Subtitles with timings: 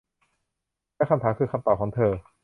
[0.95, 2.13] และคำถามคือคำตอบของเธอ